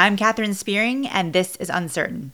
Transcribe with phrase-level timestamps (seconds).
[0.00, 2.30] I'm Katherine Spearing, and this is Uncertain.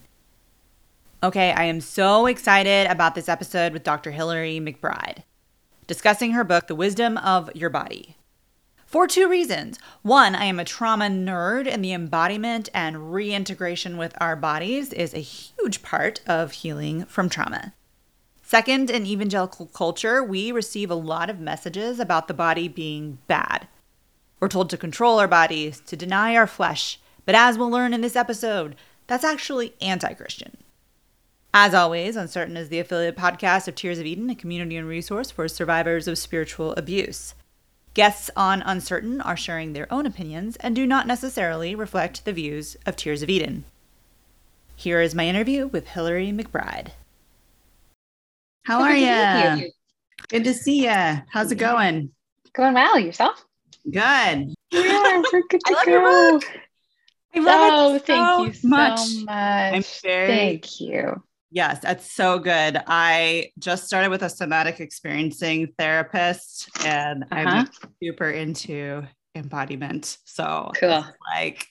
[1.22, 4.10] Okay, I am so excited about this episode with Dr.
[4.10, 5.22] Hillary McBride,
[5.86, 8.16] discussing her book, The Wisdom of Your Body.
[8.84, 9.78] For two reasons.
[10.02, 15.14] One, I am a trauma nerd, and the embodiment and reintegration with our bodies is
[15.14, 17.72] a huge part of healing from trauma.
[18.42, 23.68] Second, in evangelical culture, we receive a lot of messages about the body being bad.
[24.38, 28.00] We're told to control our bodies, to deny our flesh, but as we'll learn in
[28.00, 30.56] this episode, that's actually anti Christian.
[31.52, 35.30] As always, Uncertain is the affiliate podcast of Tears of Eden, a community and resource
[35.30, 37.34] for survivors of spiritual abuse.
[37.94, 42.76] Guests on Uncertain are sharing their own opinions and do not necessarily reflect the views
[42.86, 43.64] of Tears of Eden.
[44.74, 46.88] Here is my interview with Hillary McBride.
[48.64, 49.62] How are you?
[49.64, 49.70] you?
[50.28, 51.22] Good to see you.
[51.28, 52.10] How's it going?
[52.54, 52.98] Going well.
[52.98, 53.44] Yourself?
[53.84, 54.54] Good.
[54.72, 55.92] Yeah, we're good to I love go.
[55.92, 56.00] your
[56.32, 56.44] book.
[57.36, 58.98] I love oh, it so thank you much.
[59.00, 59.74] so much.
[59.74, 61.22] I'm very Thank you.
[61.50, 62.82] Yes, that's so good.
[62.86, 67.48] I just started with a somatic experiencing therapist and Uh-huh.
[67.48, 67.68] I'm
[68.02, 69.02] super into
[69.36, 70.18] embodiment.
[70.24, 71.04] So Cool.
[71.34, 71.66] like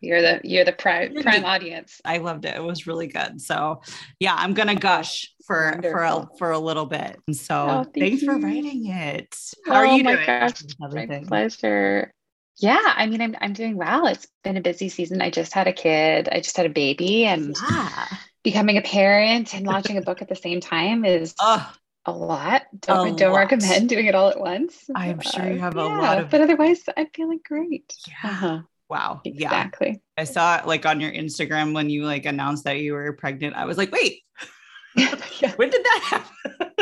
[0.00, 2.00] You're the you're the prime prime audience.
[2.04, 2.56] I loved it.
[2.56, 3.40] It was really good.
[3.40, 3.82] So
[4.18, 7.16] yeah, I'm gonna gush for for a, for a little bit.
[7.28, 9.36] And so Oh, thank thanks for writing it.
[9.66, 10.26] How are oh you my doing?
[10.26, 12.12] gosh, my pleasure.
[12.58, 14.06] Yeah, I mean, I'm I'm doing well.
[14.06, 15.22] It's been a busy season.
[15.22, 16.28] I just had a kid.
[16.30, 18.06] I just had a baby, and Yeah.
[18.44, 21.72] becoming a parent and launching a book at the same time is Oh,
[22.06, 22.62] a lot.
[22.78, 23.38] Don't A don't lot.
[23.38, 24.84] recommend doing it all at once.
[24.94, 27.94] I'm sure you Uh, have a yeah, lot of- but otherwise, I'm feeling great.
[28.06, 28.30] yeah.
[28.30, 28.60] Uh-huh.
[28.90, 29.22] Wow.
[29.24, 29.32] Yeah.
[29.46, 30.02] Exactly.
[30.18, 33.56] I saw it like on your Instagram when you like announced that you were pregnant.
[33.56, 34.20] I was like, wait,
[34.94, 36.81] when did that happen?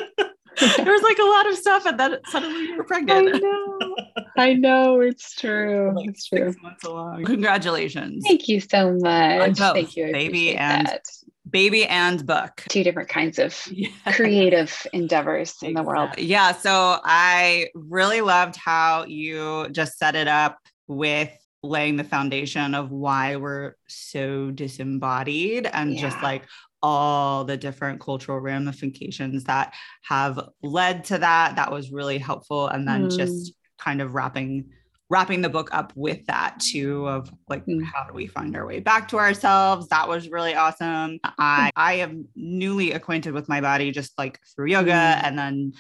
[0.76, 3.34] there was like a lot of stuff, and then suddenly you were pregnant.
[3.34, 3.96] I know.
[4.36, 5.00] I know.
[5.00, 5.92] It's true.
[5.94, 6.54] like It's true.
[6.62, 7.24] months along.
[7.24, 9.58] Congratulations, Thank you so much.
[9.58, 10.06] Thank you.
[10.08, 11.04] I baby and- that.
[11.48, 12.62] baby and book.
[12.68, 13.88] two different kinds of Yeah.
[14.12, 16.10] creative endeavors in the world.
[16.18, 16.52] Yeah.
[16.52, 21.30] So I really loved how you just set it up with
[21.62, 26.44] laying the foundation of why we're so disembodied and just like
[26.82, 31.56] all the different cultural ramifications that have led to that.
[31.56, 32.68] That was really helpful.
[32.68, 33.16] And then Mm.
[33.16, 34.70] just kind of wrapping
[35.12, 37.82] wrapping the book up with that too of like Mm.
[37.84, 41.94] how do we find our way back to ourselves that was really awesome i i
[41.94, 45.24] am newly acquainted with my body just like through yoga Mm.
[45.24, 45.72] and then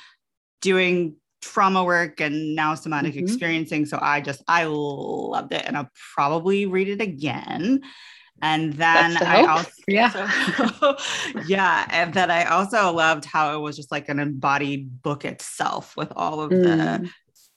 [0.60, 3.18] doing trauma work and now somatic Mhm.
[3.22, 7.82] experiencing so i just i loved it and i'll probably read it again
[8.42, 10.30] and then the i also Yeah.
[11.46, 15.96] yeah and then i also loved how it was just like an embodied book itself
[15.96, 17.10] with all of the Mm.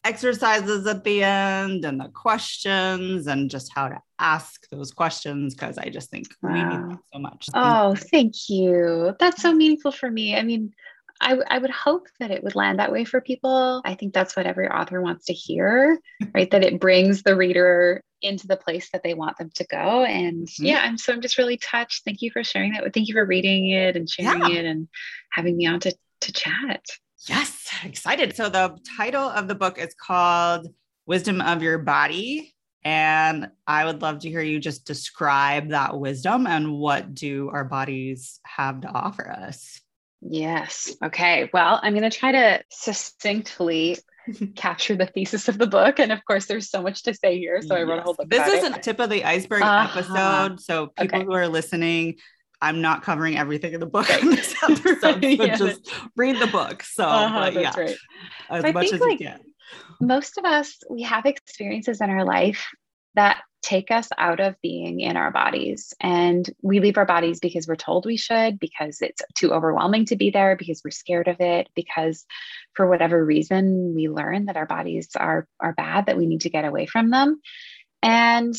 [0.05, 5.77] exercises at the end and the questions and just how to ask those questions because
[5.77, 6.87] I just think we need Wow.
[6.89, 7.47] that so much.
[7.53, 9.15] Oh, thank you.
[9.19, 10.35] That's so meaningful for me.
[10.35, 10.73] I mean,
[11.23, 13.81] I, w- I would hope that it would land that way for people.
[13.85, 15.99] I think that's what every author wants to hear,
[16.35, 16.49] right?
[16.51, 20.03] that it brings the reader into the place that they want them to go.
[20.05, 20.65] And Mhm.
[20.67, 22.03] yeah, I'm so I'm just really touched.
[22.05, 22.93] Thank you for sharing that.
[22.93, 24.59] Thank you for reading it and sharing Yeah.
[24.59, 24.87] it and
[25.31, 26.85] having me on to, to chat.
[27.27, 28.35] Yes, excited.
[28.35, 30.67] So the title of the book is called
[31.05, 32.53] Wisdom of Your Body.
[32.85, 37.63] And I would love to hear you just describe that wisdom and what do our
[37.63, 39.79] bodies have to offer us.
[40.25, 40.95] Yes.
[41.03, 41.49] Okay.
[41.53, 43.97] Well, I'm going to try to succinctly
[44.55, 45.99] capture the thesis of the book.
[45.99, 47.61] And of course, there's so much to say here.
[47.61, 48.29] So I wrote a whole book.
[48.29, 48.75] This is it.
[48.77, 49.89] a tip of the iceberg Uh-huh.
[49.89, 50.61] episode.
[50.61, 51.25] So people Okay.
[51.25, 52.15] who are listening,
[52.61, 54.23] I'm not covering everything in the book Right.
[54.23, 54.99] in this episode.
[55.01, 55.55] So Yeah.
[55.57, 56.83] just read the book.
[56.83, 57.97] So Uh-huh, but yeah, right.
[58.49, 59.39] as So much think, as like, you can.
[59.99, 62.65] Most of us, we have experiences in our life
[63.15, 65.93] that take us out of being in our bodies.
[66.01, 70.17] And we leave our bodies because we're told we should, because it's too overwhelming to
[70.17, 72.25] be there, because we're scared of it, because
[72.73, 76.49] for whatever reason, we learn that our bodies are, are bad, that we need to
[76.49, 77.39] get away from them.
[78.01, 78.53] And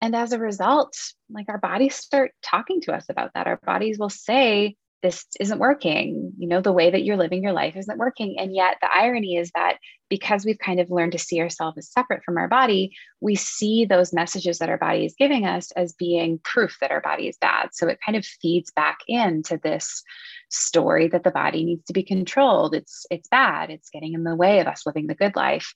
[0.00, 0.96] and as a result,
[1.28, 3.48] like our bodies start talking to us about that.
[3.48, 6.32] Our bodies will say, this isn't working.
[6.38, 8.38] You know, the way that you're living your life isn't working.
[8.38, 9.78] And yet, the irony is that
[10.08, 13.84] because we've kind of learned to see ourselves as separate from our body, we see
[13.84, 17.36] those messages that our body is giving us as being proof that our body is
[17.40, 17.68] bad.
[17.72, 20.02] So it kind of feeds back into this
[20.50, 22.74] story that the body needs to be controlled.
[22.74, 23.70] It's it's bad.
[23.70, 25.72] It's getting in the way of us living the good life.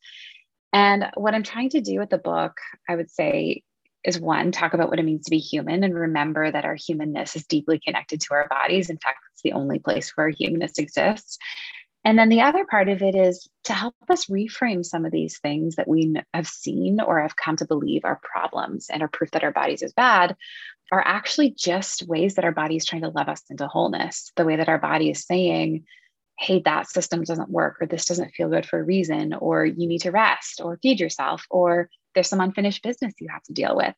[0.72, 2.54] And what I'm trying to do with the book,
[2.88, 3.62] I would say,
[4.04, 7.36] is one, talk about what it means to be human and remember that our humanness
[7.36, 8.90] is deeply connected to our bodies.
[8.90, 11.38] In fact, it's the only place where humanness exists.
[12.04, 15.38] And then the other part of it is to help us reframe some of these
[15.38, 19.30] things that we have seen or have come to believe are problems and are proof
[19.32, 20.36] that our bodies is bad
[20.90, 24.32] are actually just ways that our body is trying to love us into wholeness.
[24.36, 25.84] The way that our body is saying,
[26.38, 29.86] hey, that system doesn't work, or this doesn't feel good for a reason, or you
[29.86, 33.76] need to rest or feed yourself, or there's some unfinished business you have to deal
[33.76, 33.94] with.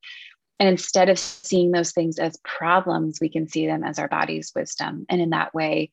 [0.61, 4.52] And instead of seeing those things as problems, we can see them as our body's
[4.55, 5.05] wisdom.
[5.08, 5.90] And in that way,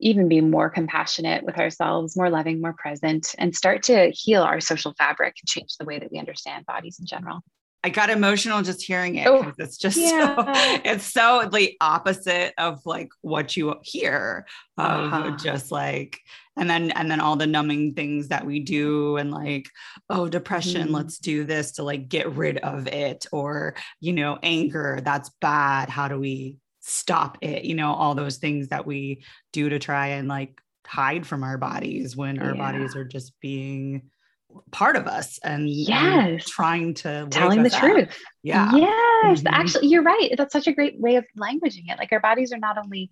[0.00, 4.60] even be more compassionate with ourselves, more loving, more present, and start to heal our
[4.60, 7.40] social fabric and change the way that we understand bodies in general.
[7.82, 9.26] I got emotional just hearing it.
[9.26, 10.34] Oh, it's just yeah.
[10.36, 10.44] so,
[10.84, 14.46] it's so the opposite of like what you hear
[14.76, 15.36] of uh-huh.
[15.36, 16.18] just like,
[16.58, 19.66] and then, and then all the numbing things that we do and like,
[20.10, 20.92] oh, depression, mm.
[20.92, 25.88] let's do this to like get rid of it or, you know, anger, that's bad.
[25.88, 27.64] How do we stop it?
[27.64, 31.56] You know, all those things that we do to try and like hide from our
[31.56, 32.58] bodies when our yeah.
[32.72, 34.10] bodies are just being
[34.70, 36.28] part of us and yes.
[36.28, 38.16] and trying to telling the truth.
[38.42, 38.70] Yeah.
[38.74, 39.40] Yes.
[39.40, 39.46] Mm-hmm.
[39.48, 40.30] actually you're right.
[40.36, 41.98] That's such a great way of languaging it.
[41.98, 43.10] Like our bodies are not only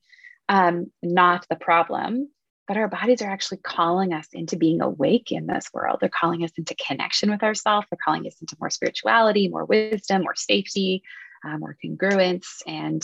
[0.48, 2.28] um, not the problem
[2.66, 5.96] but our bodies are actually calling us into being awake in this world.
[6.00, 10.22] They're calling us into connection with ourselves they're calling us into more spirituality more wisdom
[10.22, 11.02] more safety
[11.44, 12.46] uh, more congruence.
[12.66, 13.02] And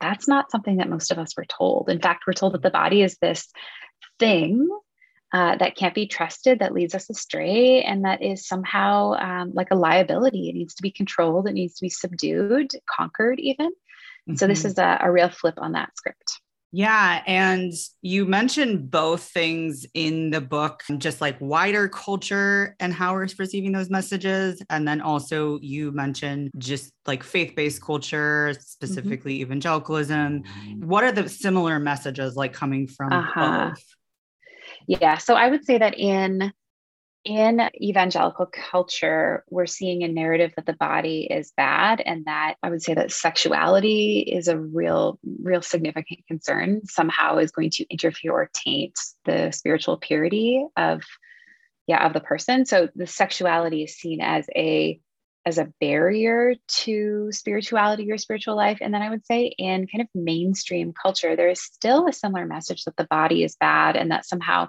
[0.00, 1.88] that's not something that most of us were told.
[1.88, 3.48] In fact we're told that the body is this
[4.18, 4.68] thing
[5.32, 9.70] uh, that can't be trusted, that leads us astray, and that is somehow um, like
[9.70, 10.48] a liability.
[10.48, 13.70] It needs to be controlled, it needs to be subdued, conquered, even.
[13.70, 14.36] Mm-hmm.
[14.36, 14.68] So, this mm-hmm.
[14.68, 16.40] is a, a real flip on that script.
[16.72, 17.22] Yeah.
[17.26, 23.28] And you mentioned both things in the book, just like wider culture and how we're
[23.38, 24.60] receiving those messages.
[24.68, 29.42] And then also you mentioned just like faith based culture, specifically mm-hmm.
[29.42, 30.42] evangelicalism.
[30.80, 33.68] What are the similar messages like coming from uh-huh.
[33.70, 33.95] both?
[34.86, 35.18] Yeah.
[35.18, 36.52] So I would say that in
[37.24, 42.70] in evangelical culture, we're seeing a narrative that the body is bad, and that I
[42.70, 46.82] would say that sexuality is a real, real significant concern.
[46.84, 48.94] Somehow is going to interfere or taint
[49.24, 51.02] the spiritual purity of,
[51.88, 52.64] yeah, of the person.
[52.64, 55.00] So the sexuality is seen as a
[55.46, 58.78] as a barrier to spirituality or spiritual life.
[58.80, 62.44] And then I would say in kind of mainstream culture, there is still a similar
[62.46, 64.68] message that the body is bad and that somehow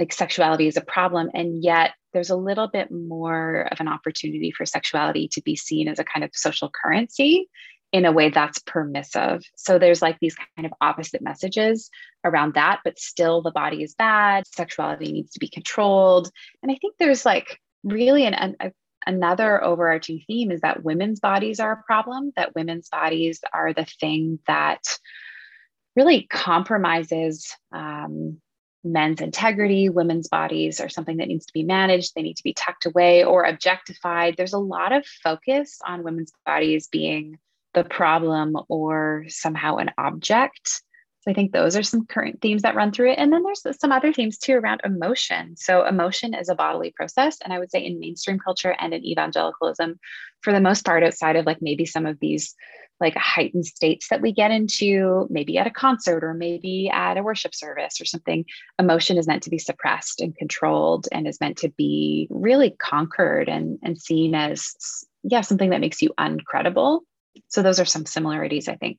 [0.00, 1.30] like sexuality is a problem.
[1.34, 5.86] And yet there's a little bit more of an opportunity for sexuality to be seen
[5.86, 7.48] as a kind of social currency
[7.92, 9.42] in a way that's permissive.
[9.54, 11.90] So there's like these kind of opposite messages
[12.24, 16.30] around that, but still the body is bad, sexuality needs to be controlled.
[16.62, 18.72] And I think there's like really an, a
[19.06, 23.84] another overarching theme is that women's bodies are a problem, that women's bodies are the
[23.84, 24.82] thing that
[25.96, 28.40] really compromises um,
[28.84, 29.88] men's integrity.
[29.88, 33.24] Women's bodies are something that needs to be managed, they need to be tucked away
[33.24, 34.36] or objectified.
[34.36, 37.38] There's a lot of focus on women's bodies being
[37.74, 40.82] the problem or somehow an object.
[41.22, 43.18] So I think those are some current themes that run through it.
[43.18, 45.56] And then there's some other themes too around emotion.
[45.56, 47.38] So emotion is a bodily process.
[47.44, 50.00] And I would say in mainstream culture and in evangelicalism,
[50.40, 52.56] for the most part, outside of like maybe some of these
[53.00, 57.22] like heightened states that we get into, maybe at a concert or maybe at a
[57.22, 58.44] worship service or something,
[58.80, 63.48] emotion is meant to be suppressed and controlled and is meant to be really conquered
[63.48, 64.74] and, and seen as,
[65.22, 67.00] yeah, something that makes you uncredible.
[67.46, 68.98] So those are some similarities, I think.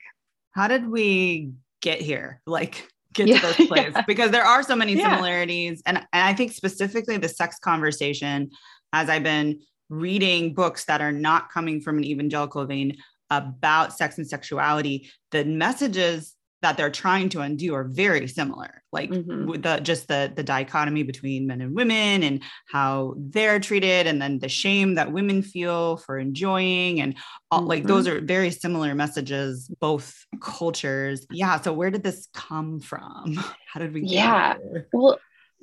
[0.52, 1.52] How did we
[1.84, 4.02] get here like get yeah, to this place yeah.
[4.08, 8.50] because there are so many similarities and, and i think specifically the sex conversation
[8.92, 9.60] as i've been
[9.90, 12.98] reading books that are not coming from an evangelical vein
[13.30, 16.34] about sex and sexuality the messages
[16.64, 19.48] that they're trying to undo are very similar like mm-hmm.
[19.48, 24.22] with the just the the dichotomy between men and women and how they're treated and
[24.22, 27.16] then the shame that women feel for enjoying and
[27.52, 27.70] all, mm-hmm.
[27.70, 33.36] like those are very similar messages both cultures yeah so where did this come from
[33.72, 34.56] how did we yeah
[34.94, 35.20] well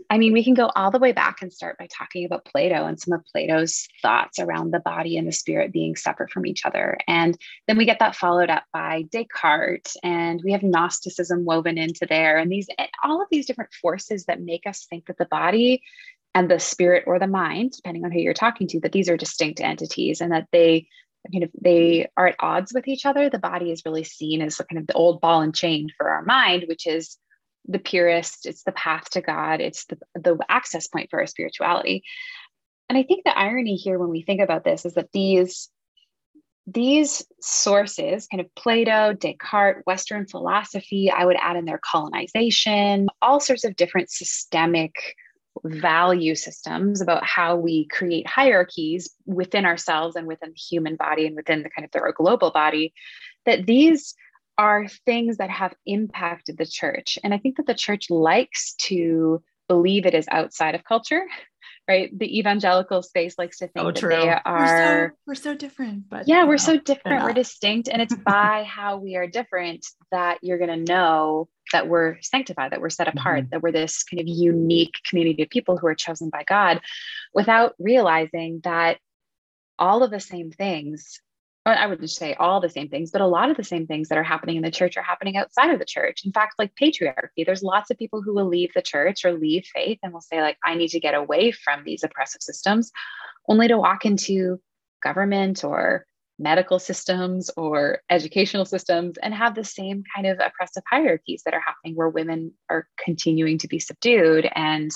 [0.08, 2.86] I mean, we can go all the way back and start by talking about Plato
[2.86, 6.64] and some of Plato's thoughts around the body and the spirit being separate from each
[6.64, 6.96] other.
[7.06, 12.06] And then we get that followed up by Descartes, and we have Gnosticism woven into
[12.06, 15.26] there, and these eh, all of these different forces that make us think that the
[15.26, 15.82] body
[16.34, 19.16] and the spirit or the mind, depending on who you're talking to, that these are
[19.16, 20.86] distinct entities and that they
[21.32, 23.28] kind of they are at odds with each other.
[23.28, 26.22] The body is really seen as kind of the old ball and chain for our
[26.22, 27.18] mind, which is
[27.66, 32.02] the purest, it's the path to God, it's the, the access point for our spirituality.
[32.88, 35.70] And I think the irony here when we think about this is that these
[36.66, 43.40] these sources, kind of Plato, Descartes, Western philosophy, I would add in their colonization, all
[43.40, 44.92] sorts of different systemic
[45.64, 51.34] value systems about how we create hierarchies within ourselves and within the human body and
[51.34, 52.92] within the kind of the global body,
[53.46, 54.14] that these
[54.60, 57.18] are things that have impacted the church.
[57.24, 61.22] And I think that the church likes to believe it is outside of culture
[61.88, 62.16] right?
[62.16, 64.10] The evangelical space likes to think oh, that true.
[64.10, 67.24] they are we're so, we're so, different, but yeah, we're so different.
[67.24, 71.88] We're distinct, and it's by how we are different that you're going to know that
[71.88, 73.50] we're sanctified, that we're set apart, mm-hmm.
[73.50, 76.80] that we're this kind of unique community of people who are chosen by God,
[77.34, 78.98] without realizing that
[79.76, 81.20] all of the same things
[81.66, 84.16] I wouldn't say all the same things, but a lot of the same things that
[84.16, 86.22] are happening in the church are happening outside of the church.
[86.24, 89.66] In fact, like patriarchy, there's lots of people who will leave the church or leave
[89.72, 92.90] faith and will say, like, I need to get away from these oppressive systems,
[93.46, 94.58] only to walk into
[95.02, 96.06] government or
[96.38, 101.60] medical systems or educational systems and have the same kind of oppressive hierarchies that are
[101.60, 104.90] happening where women are continuing to be subdued and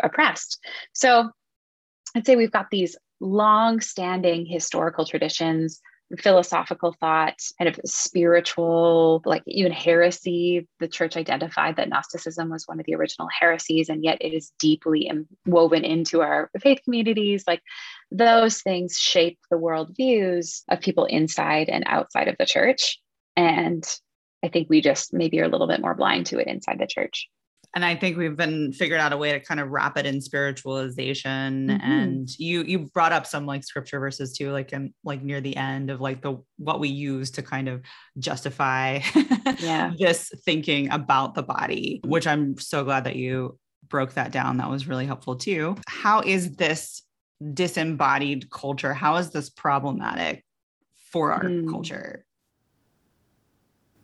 [0.00, 0.58] oppressed.
[0.92, 1.30] So
[2.16, 5.80] I'd say we've got these long standing historical traditions
[6.18, 10.66] philosophical thought, kind of spiritual, like even heresy.
[10.80, 14.52] The church identified that Gnosticism was one of the original heresies, and yet it is
[14.58, 15.10] deeply
[15.46, 17.44] woven into our faith communities.
[17.46, 17.62] Like
[18.10, 23.00] those things shape the worldviews of people inside and outside of the church.
[23.36, 23.84] And
[24.42, 26.86] I think we just maybe are a little bit more blind to it inside the
[26.86, 27.28] church
[27.74, 30.20] and i think we've been figured out a way to kind of wrap it in
[30.20, 31.68] spiritualization.
[31.68, 31.90] Mm-hmm.
[31.90, 35.56] and you you brought up some like scripture verses too like in like near the
[35.56, 37.82] end of like the what we use to kind of
[38.18, 39.00] justify
[39.58, 39.92] yeah.
[39.98, 43.58] this thinking about the body which i'm so glad that you
[43.90, 44.58] broke that down.
[44.58, 45.76] That was really helpful too.
[45.88, 47.02] How is this
[47.54, 50.44] disembodied culture how is this problematic
[51.10, 51.68] for our mm.
[51.70, 52.24] culture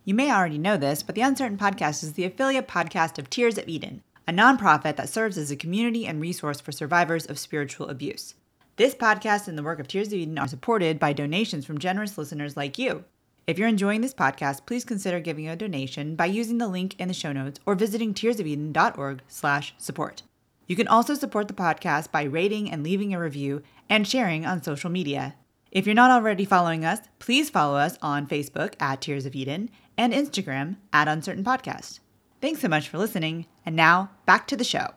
[0.07, 3.59] you may already know this, but the Uncertain Podcast is the affiliate podcast of Tears
[3.59, 7.89] of Eden, a nonprofit that serves as a community and resource for survivors of spiritual
[7.89, 8.35] abuse.
[8.77, 12.17] This podcast and the work of Tears of Eden are supported by donations from generous
[12.17, 13.03] listeners like you.
[13.49, 17.09] If you're enjoying this podcast, please consider giving a donation by using the link in
[17.09, 20.23] the show notes or visiting tearsofeden.org/support.
[20.69, 24.63] You can also support the podcast by rating and leaving a review and sharing on
[24.63, 25.35] social media.
[25.73, 29.69] If you're not already following us, please follow us on Facebook at Tears of Eden
[29.99, 32.01] and Instagram at Uncertain Podcast.
[32.41, 33.47] Thanks so much for listening.
[33.65, 34.89] And now back to the show.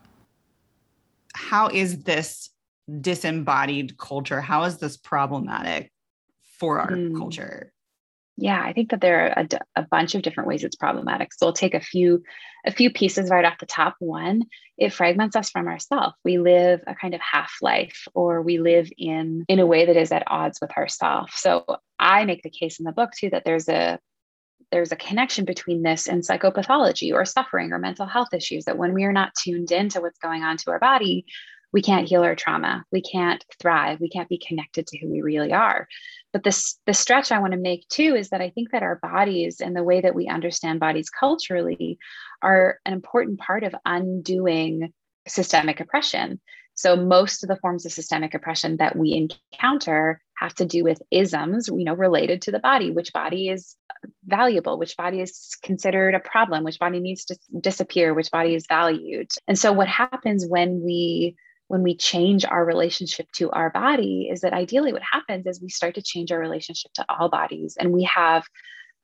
[1.34, 2.50] How is this
[3.02, 4.42] disembodied culture?
[4.42, 5.92] How is this problematic
[6.60, 7.18] for our mm.
[7.18, 7.72] culture?
[8.42, 11.34] Yeah, I think that there are a, a, bunch of different ways it's problematic.
[11.34, 12.24] So we'll take a few
[12.66, 13.96] a few pieces right off the top.
[14.00, 14.44] One,
[14.78, 16.16] it fragments us from ourselves.
[16.24, 19.98] We live a kind of half life, or we live in in a way that
[19.98, 21.32] is at odds with ourself.
[21.36, 21.66] So
[22.00, 24.00] I make the case in the book too that there's a
[24.72, 28.94] there's a connection between this and psychopathology or suffering or mental health issues that when
[28.94, 31.26] we are not tuned into what's going on to our body
[31.72, 32.84] we can't heal our trauma.
[32.92, 34.00] We can't thrive.
[34.00, 35.88] We can't be connected to who we really are.
[36.34, 39.00] But this the stretch i want to make too is that i think that our
[39.02, 41.98] bodies and the way that we understand bodies culturally
[42.42, 44.94] are an important part of undoing
[45.28, 46.40] systemic oppression.
[46.76, 51.02] So most of the forms of systemic oppression that we encounter have to do with
[51.12, 53.76] isms, you know, related to the body, which body is
[54.30, 58.66] valuable, which body is considered a problem, which body needs to disappear, which body is
[58.68, 59.30] valued.
[59.48, 61.36] And so what happens when we
[61.68, 65.70] when we change our relationship to our body is that ideally what happens is we
[65.70, 68.44] start to change our relationship to all bodies and we have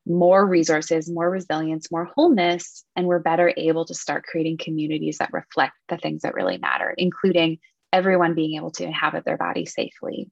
[0.08, 5.34] more resources, more resilience, more wholeness, and we're better able to start creating communities that
[5.34, 7.60] reflect the things that really matter, including
[7.94, 10.30] everyone being able to inhabit their body safely.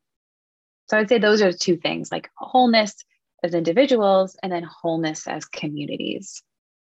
[0.90, 2.96] So I'd say those are two things like wholeness
[3.44, 6.42] as individuals and then wholeness as communities.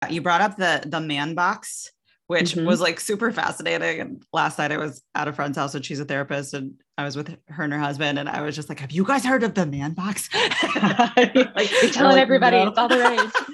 [0.09, 1.91] You brought up the the man box
[2.31, 2.65] which mm-hmm.
[2.65, 3.99] was like super fascinating.
[3.99, 7.03] And last night I was at a friend's house and she's a therapist and I
[7.03, 9.43] was with her and her husband and I was just like, have you guys heard
[9.43, 10.29] of the man box?
[10.77, 12.69] like, You're telling like, everybody no.
[12.69, 13.47] it's all the rage.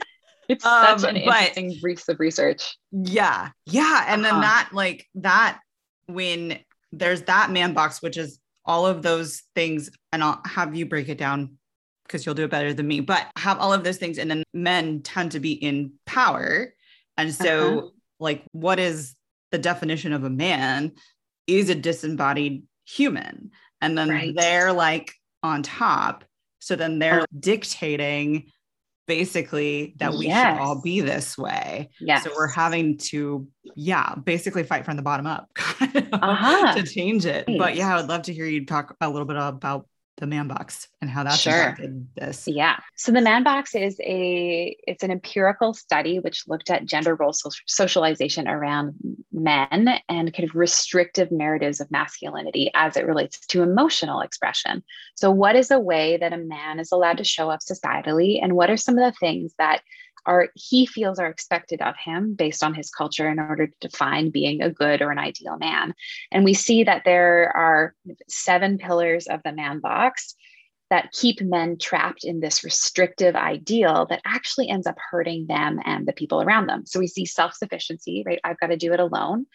[0.47, 2.77] It's um, such an interesting briefs of research.
[2.91, 3.49] Yeah.
[3.65, 4.05] Yeah.
[4.09, 4.31] And uh-huh.
[4.31, 5.59] then that like that
[6.05, 6.59] when
[6.91, 11.09] there's that man box, which is all of those things, and I'll have you break
[11.09, 11.57] it down
[12.07, 14.17] because you'll do it better than me, but have all of those things.
[14.17, 16.73] And then men tend to be in power.
[17.17, 17.87] And so uh-huh
[18.19, 19.15] like what is
[19.51, 20.93] the definition of a man
[21.45, 24.33] is a disembodied human and then right.
[24.35, 26.23] they're like on top
[26.59, 27.25] so then they're uh-huh.
[27.39, 28.51] dictating
[29.07, 30.55] basically that we yes.
[30.55, 32.23] should all be this way yes.
[32.23, 36.75] so we're having to yeah basically fight from the bottom up uh-huh.
[36.75, 37.57] to change it right.
[37.57, 39.87] but yeah i would love to hear you talk a little bit about
[40.17, 41.53] the man box and how that's Sure.
[41.53, 42.47] impacted this.
[42.47, 42.77] Yeah.
[42.95, 47.33] So the man box is a it's an empirical study which looked at gender role
[47.33, 48.95] so- socialization around
[49.31, 54.83] men and kind of restrictive narratives of masculinity as it relates to emotional expression.
[55.15, 58.53] So what is a way that a man is allowed to show up societally and
[58.53, 59.81] what are some of the things that
[60.27, 64.29] are he feels are expected of him based on his culture in order to define
[64.29, 65.95] being a good or an ideal man.
[66.31, 67.95] And we see that there are
[68.27, 70.35] seven pillars of the man box
[70.89, 76.07] that keep men trapped in this restrictive ideal that actually ends up hurting them and
[76.07, 76.85] the people around them.
[76.85, 78.39] So we see self sufficiency, right?
[78.43, 79.47] I've got to do it alone.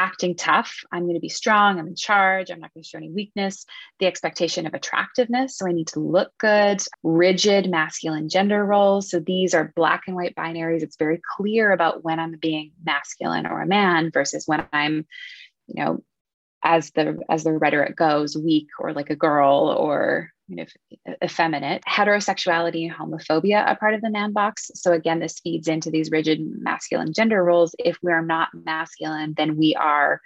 [0.00, 0.84] Acting tough.
[0.92, 1.80] I'm going to be strong.
[1.80, 2.50] I'm in charge.
[2.50, 3.66] I'm not going to show any weakness.
[3.98, 5.58] The expectation of attractiveness.
[5.58, 6.80] So I need to look good.
[7.02, 9.10] Rigid masculine gender roles.
[9.10, 10.82] So these are black and white binaries.
[10.82, 15.04] It's very clear about when I'm being masculine or a man versus when I'm,
[15.66, 16.04] you know,
[16.62, 20.64] as the as the rhetoric goes, weak or like a girl or you know
[21.22, 21.82] effeminate.
[21.88, 24.70] Heterosexuality and homophobia are part of the man box.
[24.74, 27.74] So again, this feeds into these rigid masculine gender roles.
[27.78, 30.20] If we're not masculine, then we are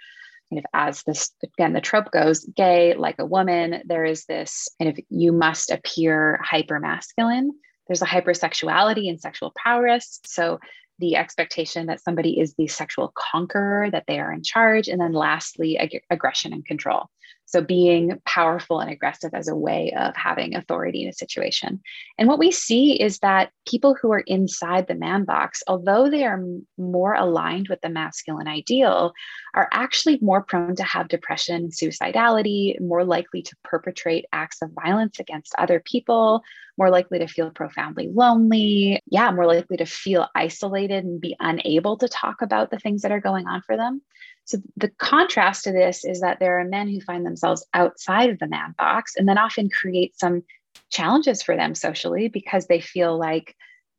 [0.49, 4.67] kind of as this again the trope goes gay like a woman there is this
[4.79, 7.49] kind of you must appear hyper masculine
[7.87, 10.59] there's a hypersexuality and sexual prowess so
[10.99, 14.87] the expectation that somebody is the sexual conqueror, that they are in charge.
[14.87, 17.09] And then lastly, ag- aggression and control.
[17.45, 21.81] So being powerful and aggressive as a way of having authority in a situation.
[22.17, 26.25] And what we see is that people who are inside the man box, although they
[26.25, 26.43] are
[26.79, 29.13] more aligned with the masculine ideal,
[29.53, 35.19] are actually more prone to have depression, suicidality, more likely to perpetrate acts of violence
[35.19, 36.41] against other people,
[36.77, 38.99] more likely to feel profoundly lonely.
[39.05, 43.11] Yeah, more likely to feel isolated and be unable to talk about the things that
[43.11, 44.01] are going on for them.
[44.45, 48.39] So, the contrast to this is that there are men who find themselves outside of
[48.39, 50.43] the man box and then often create some
[50.89, 53.55] challenges for them socially because they feel like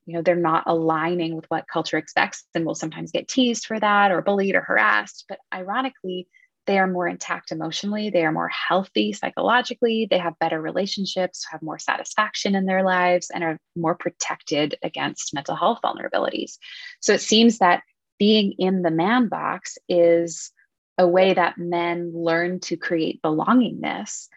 [0.07, 3.79] you know they're not aligning with what culture expects and will sometimes get teased for
[3.81, 5.25] that or bullied or harassed.
[5.29, 6.29] But ironically
[6.67, 11.61] they are more intact emotionally they are more healthy psychologically they have better relationships have
[11.61, 16.57] more satisfaction in their lives and are more protected against mental health vulnerabilities.
[17.01, 17.83] So it seems that
[18.25, 20.51] being in the man box is
[20.97, 24.29] a way that men learn to create belongingness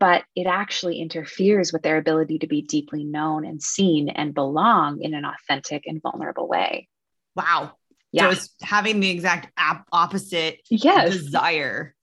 [0.00, 5.00] but it actually interferes with their ability to be deeply known and seen and belong
[5.00, 6.88] in an authentic and vulnerable way.
[7.36, 7.72] Wow.
[8.10, 8.24] Yeah.
[8.24, 9.52] So it's having the exact
[9.92, 11.94] opposite yes, desire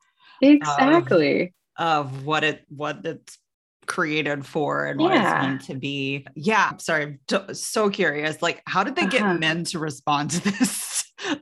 [0.41, 1.53] exactly.
[1.77, 3.37] of what it what it's
[3.87, 5.21] created for and what Yeah.
[5.39, 6.25] it's meant to be.
[6.33, 6.77] Yeah.
[6.77, 7.19] Sorry.
[7.27, 8.41] t- So curious.
[8.41, 9.37] Like, how did they get Uh-huh.
[9.37, 10.71] men to respond to this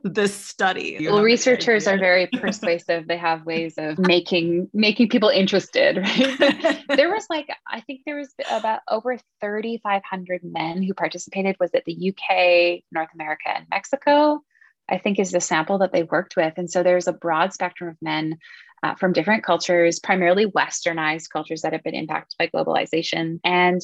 [0.02, 0.96] this study?
[1.00, 3.06] You well, researchers are very persuasive.
[3.06, 6.84] They have ways of making making people interested, right?
[6.88, 11.56] there was like I think there was about over 3,500 men who participated.
[11.60, 14.42] Was it the UK, North America, and Mexico?
[14.88, 17.90] I think is the sample that they worked with, and so there's a broad spectrum
[17.90, 18.38] of men
[18.82, 23.80] uh, from different cultures, primarily Westernized cultures that have been impacted by globalization, and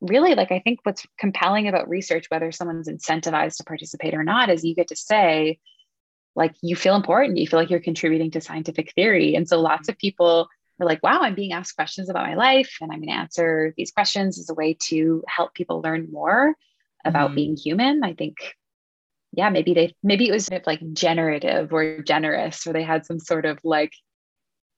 [0.00, 4.50] really like i think what's compelling about research whether someone's incentivized to participate or not
[4.50, 5.58] is you get to say
[6.36, 7.38] like you feel important.
[7.38, 9.36] You feel like you're contributing to scientific theory.
[9.36, 10.48] And so lots of people
[10.80, 13.72] are like wow i'm being asked questions about my life and i'm going to answer
[13.76, 16.54] these questions as a way to help people learn more
[17.04, 17.34] about Mhm.
[17.36, 18.02] being human.
[18.02, 18.36] I think
[19.32, 23.46] yeah maybe they maybe it was like generative or generous or they had some sort
[23.46, 23.92] of like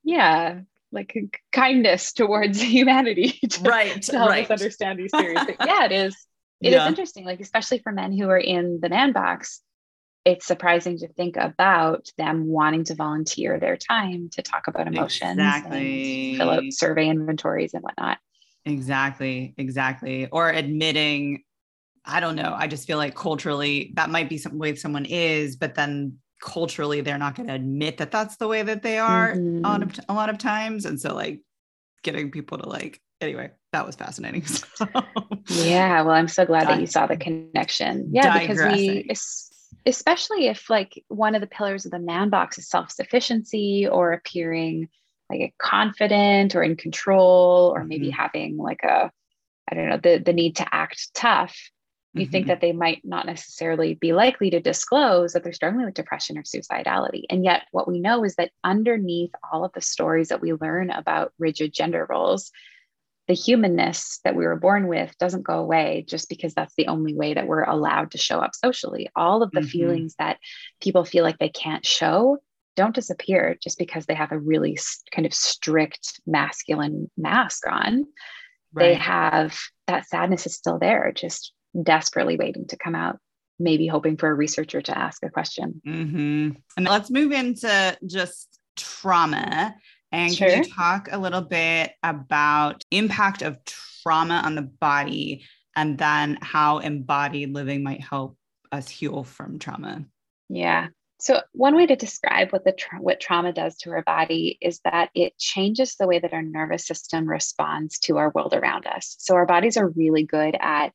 [0.05, 0.61] yeah
[0.93, 4.03] like kindness towards humanity to, right.
[4.03, 4.45] to help right.
[4.45, 6.17] us understand these theories but yeah it is
[6.63, 6.89] It is yeah.
[6.89, 9.61] interesting like especially for men who are in the man box
[10.25, 15.33] it's surprising to think about them wanting to volunteer their time to talk about emotions
[15.33, 16.31] Exactly.
[16.31, 18.17] and fill out survey inventories and whatnot
[18.67, 19.55] Exactly.
[19.57, 20.27] Exactly.
[20.27, 21.45] Or admitting,
[22.05, 22.55] I don't know.
[22.57, 27.01] I just feel like culturally that might be some way someone is, but then culturally
[27.01, 29.67] they're not going to admit that that's the way that they are Mhm.
[29.67, 30.85] on a, a lot of times.
[30.85, 31.41] And so, like,
[32.03, 34.45] getting people to like, anyway, that was fascinating.
[34.77, 34.87] So,
[35.49, 38.09] Yeah, well, I'm so glad that you saw the connection.
[38.13, 39.09] Yeah, because we,
[39.87, 44.13] especially if like one of the pillars of the man box is self sufficiency or
[44.13, 44.89] appearing
[45.31, 48.15] like confident or in control, or maybe Mhm.
[48.15, 49.11] having like a,
[49.71, 51.57] I don't know, the the need to act tough.
[52.17, 52.49] You think Mhm.
[52.49, 56.43] that they might not necessarily be likely to disclose that they're struggling with depression or
[56.43, 57.25] suicidality.
[57.29, 60.91] And yet, what we know is that underneath all of the stories that we learn
[60.91, 62.51] about rigid gender roles,
[63.29, 67.13] the humanness that we were born with doesn't go away just because that's the only
[67.13, 69.11] way that we're allowed to show up socially.
[69.17, 69.69] All of the Mhm.
[69.69, 70.39] feelings that
[70.81, 72.39] people feel like they can't show
[72.77, 74.79] don't disappear just because they have a really
[75.11, 78.07] kind of strict masculine mask on.
[78.73, 78.91] Right.
[78.91, 83.19] They have that sadness is still there, just desperately waiting to come out,
[83.59, 85.81] maybe hoping for a researcher to ask a question.
[85.87, 86.51] Mm-hmm.
[86.77, 89.75] And let's move into just trauma.
[90.13, 90.49] And sure.
[90.49, 96.39] can you talk a little bit about impact of trauma on the body and then
[96.41, 98.37] how embodied living might help
[98.73, 100.05] us heal from trauma?
[100.49, 100.89] Yeah.
[101.19, 104.81] So one way to describe what the tra- what trauma does to our body is
[104.85, 109.17] that it changes the way that our nervous system responds to our world around us.
[109.19, 110.93] So our bodies are really good at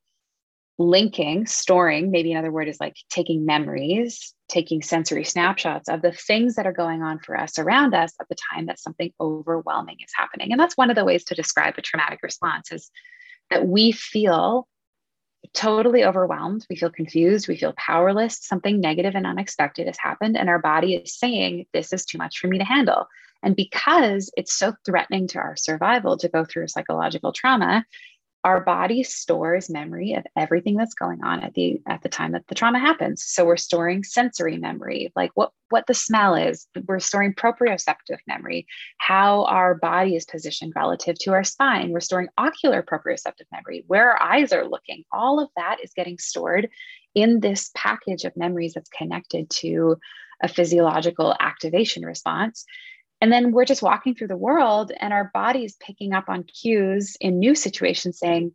[0.81, 6.55] linking, storing, maybe another word is like taking memories, taking sensory snapshots of the things
[6.55, 10.11] that are going on for us around us at the time that something overwhelming is
[10.15, 10.51] happening.
[10.51, 12.89] And that's one of the ways to describe a traumatic response is
[13.49, 14.67] that we feel
[15.53, 16.65] totally overwhelmed.
[16.69, 17.47] We feel confused.
[17.47, 18.39] We feel powerless.
[18.41, 20.37] Something negative and unexpected has happened.
[20.37, 23.07] And our body is saying, This is too much for me to handle.
[23.43, 27.85] And because it's so threatening to our survival to go through psychological trauma,
[28.43, 32.47] our body stores memory of everything that's going on at the at the time that
[32.47, 33.23] the trauma happens.
[33.23, 36.67] So we're storing sensory memory like what what the smell is.
[36.87, 38.65] We're storing proprioceptive memory
[38.97, 41.91] how our body is positioned relative to our spine.
[41.91, 45.03] We're storing ocular proprioceptive memory where our eyes are looking.
[45.11, 46.69] All of that is getting stored
[47.13, 49.97] in this package of memories that's connected to
[50.41, 52.65] a physiological activation response
[53.21, 56.43] and then we're just walking through the world and our body is picking up on
[56.43, 58.53] cues in new situations saying,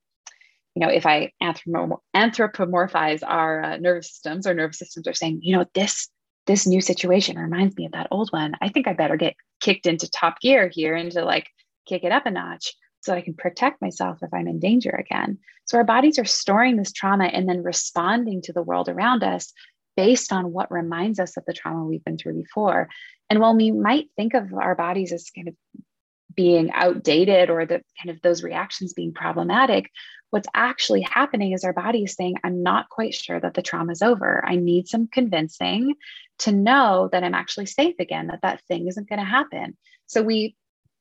[0.75, 5.57] you know, if I anthropomorphize our uh, nervous systems, our nervous systems are saying, you
[5.57, 6.09] know, this
[6.47, 8.55] this new situation reminds me of that old one.
[8.61, 11.49] I think I better get kicked into top gear here and to like
[11.87, 15.39] kick it up a notch so I can protect myself if I'm in danger again.
[15.65, 19.53] So our bodies are storing this trauma and then responding to the world around us
[19.97, 22.89] based on what reminds us of the trauma we've been through before.
[23.31, 25.55] And while we might think of our bodies as kind of
[26.35, 29.91] being outdated or the kind of those reactions being problematic,
[30.31, 33.93] what's actually happening is our body is saying, I'm not quite sure that the trauma
[33.93, 34.45] is over.
[34.47, 35.95] I need some convincing
[36.41, 39.77] to know that I'm actually safe again, that that thing isn't going to happen.
[40.07, 40.57] So we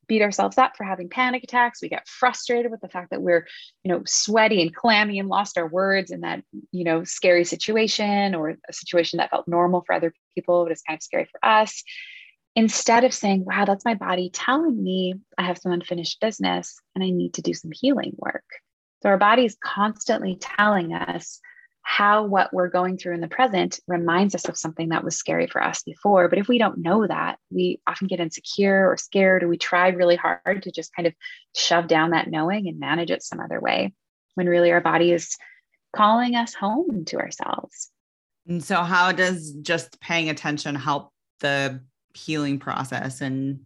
[0.07, 1.81] beat ourselves up for having panic attacks.
[1.81, 3.47] We get frustrated with the fact that we're
[3.83, 8.35] you know sweaty and clammy and lost our words in that you know scary situation
[8.35, 11.43] or a situation that felt normal for other people but it's kind of scary for
[11.43, 11.83] us.
[12.55, 17.03] Instead of saying wow that's my body telling me i have some unfinished business and
[17.03, 18.45] i need to do some healing work.
[19.03, 21.39] So our body is constantly telling us
[21.87, 25.45] how what we're going through in the present reminds us of something that was scary
[25.45, 26.27] for us before.
[26.27, 29.89] But if we don't know that, we often get insecure or scared, or we try
[29.89, 31.13] really hard to just kind of
[31.55, 33.93] shove down that knowing and manage it some other way
[34.33, 35.37] when really our body is
[35.95, 37.91] calling us home to ourselves.
[38.47, 41.81] And so, how does just paying attention help the
[42.15, 43.21] healing process?
[43.21, 43.59] And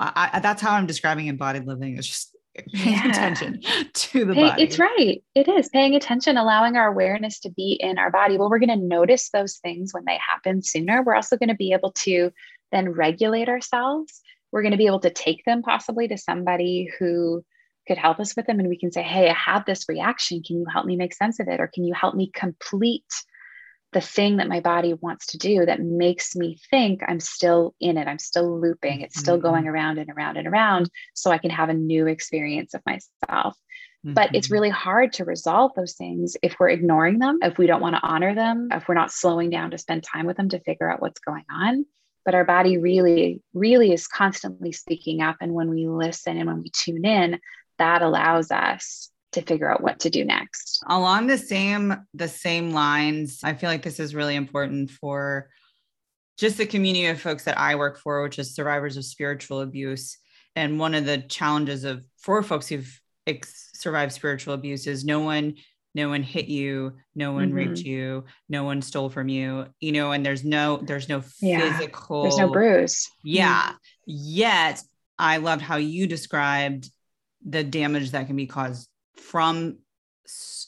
[0.00, 1.98] I, I, that's how I'm describing embodied living.
[1.98, 2.33] It's just
[2.72, 3.10] paying yeah.
[3.10, 3.60] attention
[3.92, 4.62] to the Pay, body.
[4.62, 5.22] It's right.
[5.34, 8.38] It is paying attention, allowing our awareness to be in our body.
[8.38, 11.02] Well, we're going to notice those things when they happen sooner.
[11.02, 12.30] We're also going to be able to
[12.72, 14.20] then regulate ourselves.
[14.52, 17.44] We're going to be able to take them possibly to somebody who
[17.86, 18.60] could help us with them.
[18.60, 20.42] And we can say, Hey, I had this reaction.
[20.42, 21.60] Can you help me make sense of it?
[21.60, 23.04] Or can you help me complete
[23.94, 27.96] the thing that my body wants to do that makes me think I'm still in
[27.96, 28.06] it.
[28.06, 29.00] I'm still looping.
[29.00, 29.46] It's still mm-hmm.
[29.46, 33.56] going around and around and around so I can have a new experience of myself.
[34.04, 34.14] Mm-hmm.
[34.14, 34.54] But it's mm-hmm.
[34.54, 38.02] really hard to resolve those things if we're ignoring them, if we don't want to
[38.02, 41.00] honor them, if we're not slowing down to spend time with them to figure out
[41.00, 41.86] what's going on.
[42.24, 45.36] But our body really, really is constantly speaking up.
[45.40, 47.38] And when we listen and when we tune in,
[47.78, 50.82] that allows us to figure out what to do next.
[50.88, 55.48] Along the same the same lines, I feel like this is really important for
[56.38, 60.18] just the community of folks that I work for, which is survivors of spiritual abuse.
[60.56, 65.20] And one of the challenges of for folks who've ex- survived spiritual abuse is no
[65.20, 65.54] one
[65.94, 67.56] no one hit you no one mm-hmm.
[67.56, 71.60] raped you no one stole from you you know and there's no there's no yeah.
[71.60, 73.76] physical there's no bruise yeah mm-hmm.
[74.06, 74.82] yet
[75.18, 76.90] i loved how you described
[77.46, 79.78] the damage that can be caused from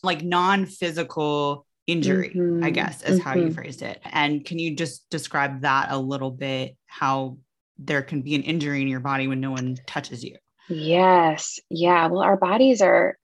[0.03, 2.65] like non-physical injury mm-hmm.
[2.65, 3.29] i guess is mm-hmm.
[3.29, 3.55] how you mm-hmm.
[3.55, 7.37] phrased it and can you just describe that a little bit how
[7.79, 10.37] there can be an injury in your body when no one touches you
[10.69, 13.17] yes yeah well our bodies are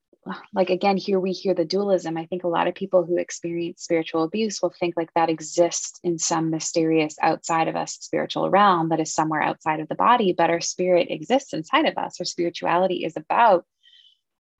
[0.55, 3.83] like again here we hear the dualism i think a lot of people who experience
[3.83, 8.91] spiritual abuse will think like that exists in some mysterious outside of us spiritual realm
[8.91, 12.25] that is somewhere outside of the body but our spirit exists inside of us our
[12.25, 13.65] spirituality is about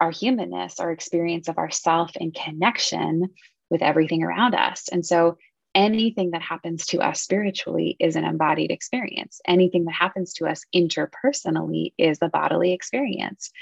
[0.02, 3.28] our humanness, our experience of ourself in connection
[3.70, 4.88] with everything around us.
[4.90, 5.38] And so
[5.76, 9.40] anything that happens to us spiritually is an embodied experience.
[9.46, 13.52] Anything that happens to us interpersonally is a bodily experience.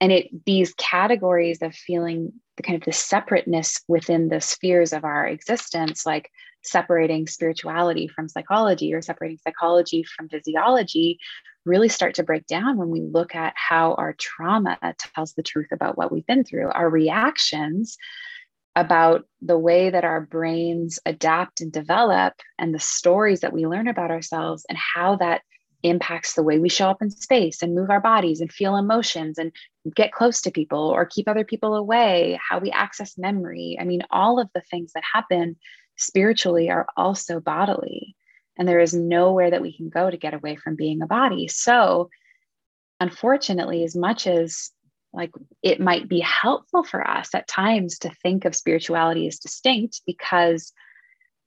[0.00, 5.04] And it these categories of feeling the kind of the separateness within the spheres of
[5.04, 6.30] our existence, like
[6.62, 11.18] separating spirituality from psychology or separating psychology from physiology,
[11.68, 15.68] really start to break down when we look at how our trauma tells the truth
[15.70, 16.70] about what we've been through.
[16.70, 17.96] Our reactions
[18.74, 23.88] about the way that our brains adapt and develop and the stories that we learn
[23.88, 25.42] about ourselves and how that
[25.82, 29.38] impacts the way we show up in space and move our bodies and feel emotions
[29.38, 29.52] and
[29.94, 33.76] get close to people or keep other people away, how we access memory.
[33.80, 35.56] I mean, all of the things that happen
[35.96, 38.16] spiritually are also bodily.
[38.58, 41.48] And there is nowhere that we can go to get away from being a body.
[41.48, 42.10] So,
[43.00, 44.70] unfortunately, as much as
[45.12, 45.30] like
[45.62, 50.72] it might be helpful for us at times to think of spirituality as distinct because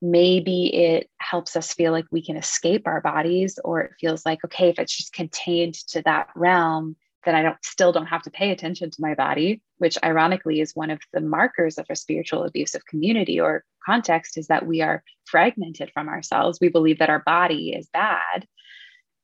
[0.02, 4.43] maybe it helps us feel like we can escape our bodies or it feels like
[4.43, 8.31] okay if it's just contained to that realm then i don't still don't have to
[8.31, 12.43] pay attention to my body which ironically is one of the markers of a spiritual
[12.43, 17.23] abusive community or context is that we are fragmented from ourselves we believe that our
[17.25, 18.45] body is bad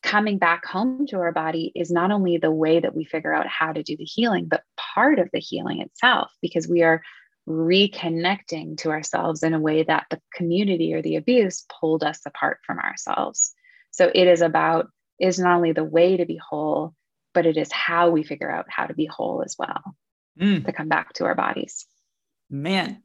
[0.03, 3.47] coming back home to our body is not only the way that we figure out
[3.47, 7.01] how to do the healing, but part of the healing itself, because we are
[7.47, 12.59] reconnecting to ourselves in a way that the community or the abuse pulled us apart
[12.65, 13.53] from ourselves.
[13.91, 16.93] So it is about, is not only the way to be whole,
[17.37, 19.95] but it is how we figure out how to be whole as well
[20.39, 20.65] mm.
[20.65, 21.85] to come back to our bodies.
[22.49, 23.03] Man.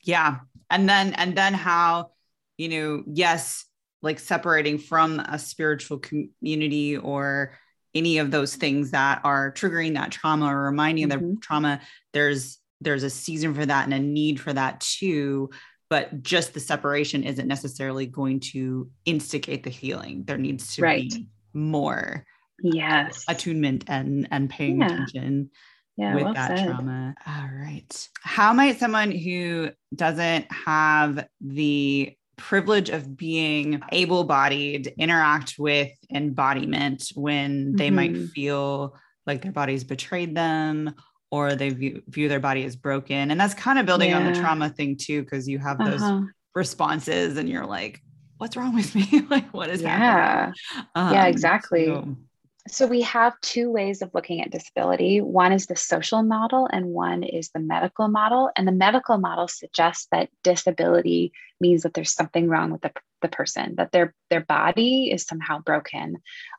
[0.00, 0.36] Yeah.
[0.70, 2.12] And then, and then how,
[2.56, 3.64] you know, yes,
[4.00, 7.58] like separating from a spiritual community or
[7.96, 11.30] any of those things that are triggering that trauma or reminding mm-hmm.
[11.30, 11.80] the trauma
[12.12, 15.48] there's there's a season for that and a need for that too
[15.90, 21.10] but just the separation isn't necessarily going to instigate the healing there needs to right.
[21.10, 22.26] be more
[22.62, 24.86] yes attunement and and paying yeah.
[24.86, 25.50] attention
[25.96, 26.66] yeah, with well that said.
[26.66, 34.92] trauma all right how might someone who doesn't have the privilege of being able bodied
[34.98, 37.96] interact with embodiment when they mm-hmm.
[37.96, 40.94] might feel like their bodies betrayed them
[41.30, 43.30] or they view, view their body as broken.
[43.30, 44.18] And that's kind of building yeah.
[44.18, 46.22] on the trauma thing too, because you have those uh-huh.
[46.54, 48.00] responses and you're like,
[48.38, 49.22] what's wrong with me?
[49.30, 49.96] like, what is yeah.
[49.96, 50.54] happening?
[50.94, 51.86] Um, yeah, exactly.
[51.86, 52.16] So,
[52.66, 55.20] so we have two ways of looking at disability.
[55.20, 58.50] One is the social model, and one is the medical model.
[58.56, 63.28] And the medical model suggests that disability means that there's something wrong with the, the
[63.28, 66.16] person, that their, their body is somehow broken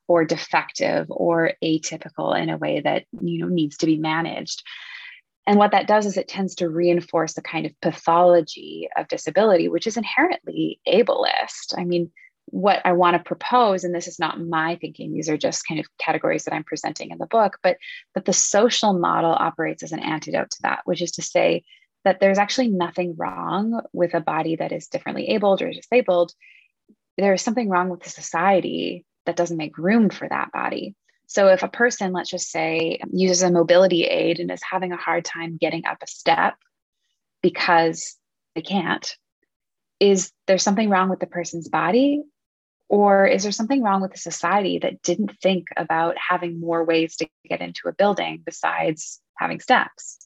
[0.07, 4.61] or defective or atypical in a way that you know needs to be managed.
[5.47, 9.69] And what that does is it tends to reinforce the kind of pathology of disability,
[9.69, 11.73] which is inherently ableist.
[11.77, 12.11] I mean,
[12.47, 15.79] what I want to propose, and this is not my thinking, these are just kind
[15.79, 17.77] of categories that I'm presenting in the book, but
[18.13, 21.63] that the social model operates as an antidote to that, which is to say
[22.03, 26.31] that there's actually nothing wrong with a body that is differently abled or disabled.
[27.17, 30.95] There is something wrong with the society that doesn't make room for that body.
[31.27, 34.97] So if a person, let's just say, uses a mobility aid and is having a
[34.97, 36.53] hard time getting up a step
[37.41, 38.17] because
[38.53, 39.15] they can't,
[39.99, 42.21] is there something wrong with the person's body
[42.89, 47.15] or is there something wrong with the society that didn't think about having more ways
[47.17, 50.19] to get into a building besides having steps?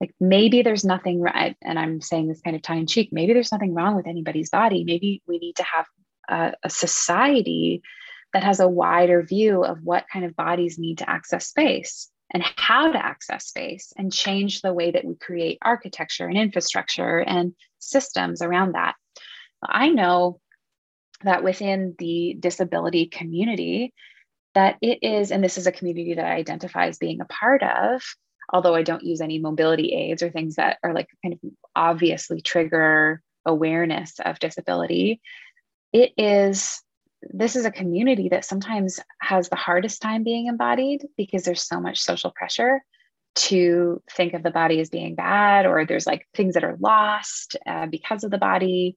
[0.00, 3.32] Like maybe there's nothing right, and I'm saying this kind of tongue in cheek, maybe
[3.32, 4.84] there's nothing wrong with anybody's body.
[4.84, 5.86] Maybe we need to have
[6.28, 7.82] a, a society
[8.32, 12.44] that has a wider view of what kind of bodies need to access space and
[12.56, 17.54] how to access space and change the way that we create architecture and infrastructure and
[17.78, 18.94] systems around that.
[19.62, 20.40] I know
[21.24, 23.92] that within the disability community
[24.54, 27.62] that it is and this is a community that i identify as being a part
[27.62, 28.02] of
[28.52, 31.40] although i don't use any mobility aids or things that are like kind of
[31.74, 35.20] obviously trigger awareness of disability
[35.92, 36.82] it is
[37.22, 41.80] this is a community that sometimes has the hardest time being embodied because there's so
[41.80, 42.80] much social pressure
[43.34, 47.56] to think of the body as being bad or there's like things that are lost
[47.66, 48.96] uh, because of the body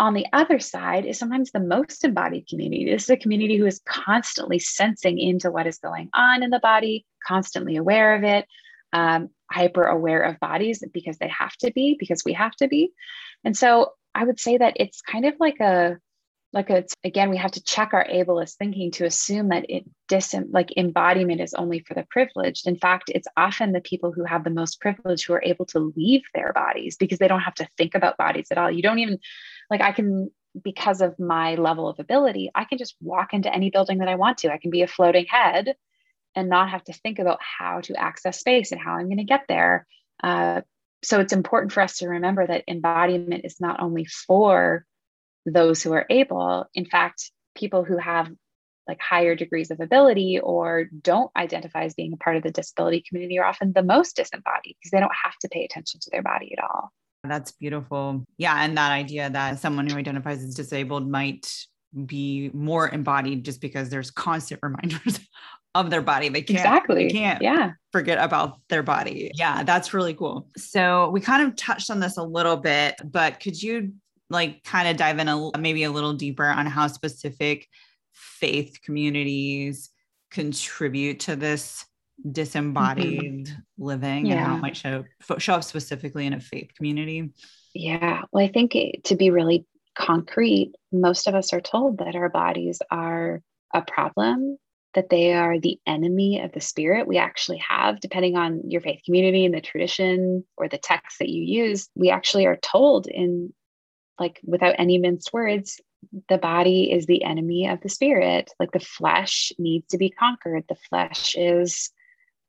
[0.00, 2.90] on the other side is sometimes the most embodied community.
[2.90, 6.58] This is a community who is constantly sensing into what is going on in the
[6.58, 8.46] body, constantly aware of it,
[8.94, 12.92] um, hyper aware of bodies because they have to be, because we have to be.
[13.44, 15.98] And so I would say that it's kind of like a
[16.52, 20.34] like it's again we have to check our ableist thinking to assume that it dis
[20.50, 22.66] like embodiment is only for the privileged.
[22.66, 25.92] In fact it's often the people who have the most privilege who are able to
[25.96, 28.70] leave their bodies because they don't have to think about bodies at all.
[28.70, 29.18] You don't even
[29.70, 30.30] like i can
[30.64, 34.16] because of my level of ability i can just walk into any building that i
[34.16, 34.52] want to.
[34.52, 35.76] I can be a floating head
[36.34, 39.24] and not have to think about how to access space and how i'm going to
[39.24, 39.86] get there.
[40.22, 40.62] Uh,
[41.02, 44.84] so it's important for us to remember that embodiment is not only for
[45.46, 46.66] those who are able.
[46.74, 48.30] In fact, people who have
[48.88, 53.04] like higher degrees of ability or don't identify as being a part of the disability
[53.06, 56.22] community are often the most disembodied because they don't have to pay attention to their
[56.22, 56.90] body at all.
[57.22, 58.24] That's beautiful.
[58.38, 58.64] Yeah.
[58.64, 61.52] And that idea that someone who identifies as disabled might
[62.06, 65.20] be more embodied just because there's constant reminders
[65.74, 66.28] of their body.
[66.28, 69.30] They can't exactly they can't yeah forget about their body.
[69.34, 70.48] Yeah, that's really cool.
[70.56, 73.92] So we kind of touched on this a little bit, but could you
[74.30, 77.68] like kind of dive in a maybe a little deeper on how specific
[78.12, 79.90] faith communities
[80.30, 81.84] contribute to this
[82.30, 83.84] disembodied mm-hmm.
[83.84, 84.34] living yeah.
[84.34, 85.04] and how it might show
[85.38, 87.30] show up specifically in a faith community
[87.74, 89.66] yeah well i think it, to be really
[89.96, 93.42] concrete most of us are told that our bodies are
[93.74, 94.56] a problem
[94.94, 99.00] that they are the enemy of the spirit we actually have depending on your faith
[99.04, 103.52] community and the tradition or the text that you use we actually are told in
[104.20, 105.80] like without any minced words,
[106.28, 108.52] the body is the enemy of the spirit.
[108.60, 110.64] Like the flesh needs to be conquered.
[110.68, 111.90] The flesh is,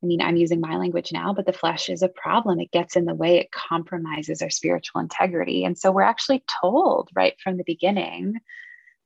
[0.02, 2.60] I mean, I'm using my language now, but the flesh is a problem.
[2.60, 5.64] It gets in the way, it compromises our spiritual integrity.
[5.64, 8.40] And so we're actually told right from the beginning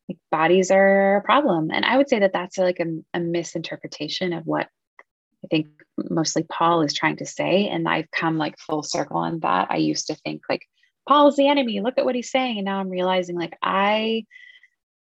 [0.08, 1.70] like bodies are a problem.
[1.72, 4.68] And I would say that that's like a, a misinterpretation of what
[5.44, 7.68] I think mostly Paul is trying to say.
[7.68, 9.68] And I've come like full circle on that.
[9.70, 10.62] I used to think like
[11.06, 11.80] Paul's the enemy.
[11.80, 12.58] Look at what he's saying.
[12.58, 14.26] And now I'm realizing like I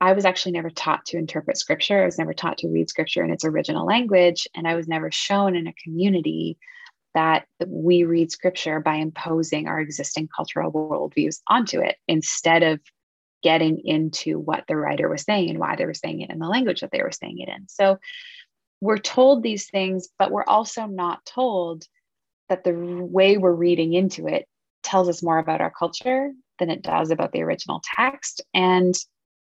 [0.01, 2.03] I was actually never taught to interpret scripture.
[2.03, 4.49] I was never taught to read scripture in its original language.
[4.55, 6.57] And I was never shown in a community
[7.13, 12.81] that we read scripture by imposing our existing cultural worldviews onto it instead of
[13.43, 16.49] getting into what the writer was saying and why they were saying it in the
[16.49, 17.67] language that they were saying it in.
[17.69, 17.99] So
[18.81, 21.85] we're told these things, but we're also not told
[22.49, 24.47] that the way we're reading into it
[24.83, 28.43] tells us more about our culture than it does about the original text.
[28.55, 28.95] And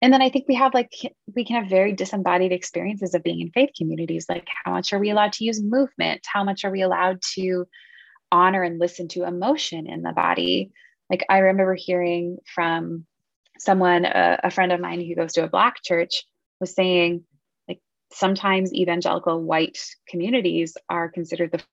[0.02, 0.92] and then i think we have like
[1.36, 5.00] we can have very disembodied experiences of being in faith communities like how much are
[5.00, 6.22] we allowed to use movement?
[6.26, 7.66] How much are we allowed to
[8.32, 10.72] honor and listen to emotion in the body?
[11.10, 13.06] Like i remember hearing from
[13.58, 16.26] someone a, a friend of mine who goes to a black church
[16.60, 17.24] was saying
[17.68, 17.80] like
[18.12, 21.64] sometimes evangelical white communities are considered the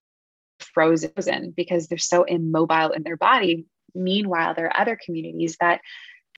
[0.74, 3.66] frozen because they're so immobile in their body.
[3.94, 5.80] Meanwhile, there are other communities that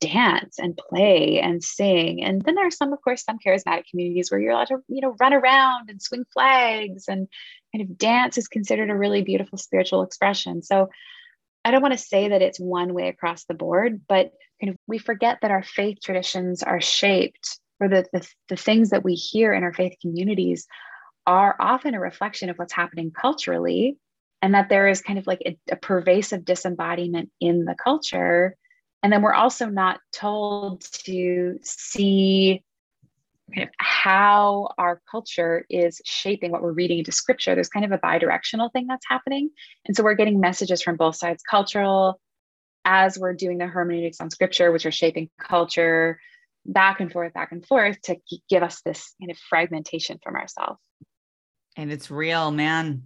[0.00, 2.22] dance and play and sing.
[2.22, 5.00] And then there are some, of course, some charismatic communities where you're allowed to, you
[5.00, 7.28] know, run around and swing flags and
[7.74, 10.62] kind of dance is considered a really beautiful spiritual expression.
[10.62, 10.90] So
[11.64, 14.76] I don't want to say that it's one way across the board, but kind of
[14.86, 19.14] we forget that our faith traditions are shaped or the, the, the things that we
[19.14, 20.66] hear in our faith communities
[21.26, 23.96] are often a reflection of what's happening culturally
[24.44, 28.54] and that there is kind of like a, a pervasive disembodiment in the culture.
[29.02, 32.62] And then we're also not told to see
[33.54, 37.54] kind of how our culture is shaping what we're reading into scripture.
[37.54, 39.48] There's kind of a bi-directional thing that's happening.
[39.86, 42.20] And so we're getting messages from both sides cultural
[42.84, 46.20] as we're doing the hermeneutics on scripture which are shaping culture
[46.66, 48.16] back and forth back and forth to
[48.50, 50.78] give us this kind of fragmentation from ourselves.
[51.78, 53.04] And it's real man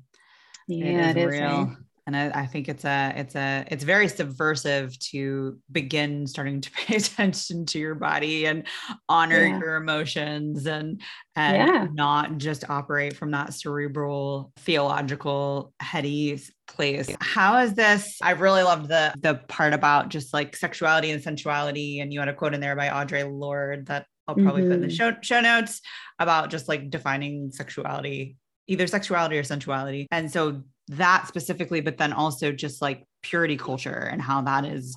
[0.68, 1.64] yeah, it is, it is real.
[1.64, 1.76] Right?
[2.06, 6.70] And I, I, think it's a it's a it's very subversive to begin starting to
[6.86, 8.66] pay attention to your body and
[9.10, 9.58] honor yeah.
[9.58, 11.02] your emotions and
[11.36, 11.86] and yeah.
[11.92, 17.14] not just operate from that cerebral theological heady place.
[17.20, 18.16] How is this?
[18.22, 22.00] I really loved the the part about just like sexuality and sensuality.
[22.00, 24.70] And you had a quote in there by Audre Lorde that I'll probably mm-hmm.
[24.70, 24.94] put in the mm-hmm.
[24.94, 25.82] show, show notes
[26.18, 28.36] about just like defining sexuality
[28.68, 30.06] either sexuality or sensuality.
[30.10, 34.96] And so that specifically, but then also just like purity culture and how that is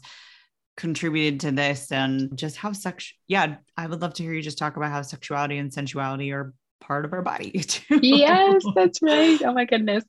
[0.78, 4.58] contributed to this and just how sex yeah i would love to hear you just
[4.58, 8.00] talk about how sexuality and sensuality are part of our body too.
[8.02, 10.04] yes that's right oh my goodness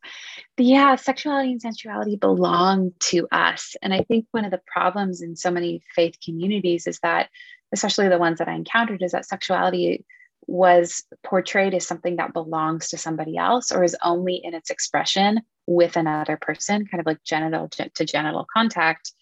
[0.57, 5.37] yeah sexuality and sensuality belong to us and i think one of the problems in
[5.37, 7.29] so many faith communities is that
[7.73, 10.07] especially the ones that i encountered is that sexuality
[10.47, 15.41] was portrayed as something that belongs to somebody else or is only in its expression
[15.67, 19.13] with another person, kind of like genital to genital contact.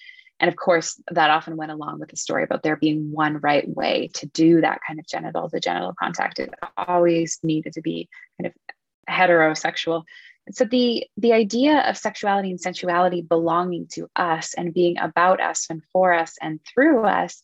[0.41, 3.69] And of course, that often went along with the story about there being one right
[3.69, 6.39] way to do that kind of genital, the genital contact.
[6.39, 8.09] It always needed to be
[8.41, 8.75] kind of
[9.09, 10.05] heterosexual.
[10.53, 15.67] So the the idea of sexuality and sensuality belonging to us and being about us
[15.69, 17.43] and for us and through us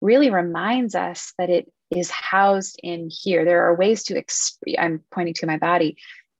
[0.00, 3.44] really reminds us that it is housed in here.
[3.44, 5.96] There are ways to exp- I'm pointing to my body.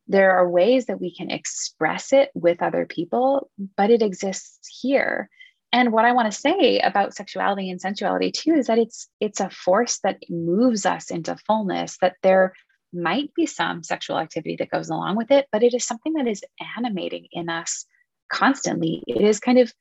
[0.07, 5.31] There are ways that we can express it with other people, but it exists here.
[5.73, 9.41] And what I want to say about sexuality and sensuality too is that it's it's
[9.41, 12.55] a force that moves us into fullness, that there
[12.93, 16.29] might be some sexual activity that goes along with it, but it is something that
[16.29, 16.45] is
[16.77, 17.87] animating in us
[18.31, 19.03] constantly.
[19.09, 19.73] It is kind of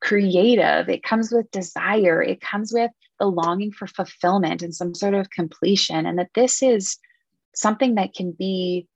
[0.00, 5.14] creative, it comes with desire, it comes with the longing for fulfillment and some sort
[5.14, 6.98] of completion, and that this is
[7.54, 8.86] something that can be